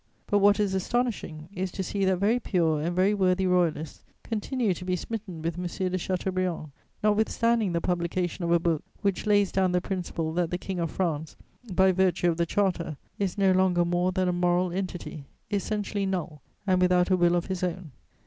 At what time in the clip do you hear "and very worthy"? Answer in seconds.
2.81-3.45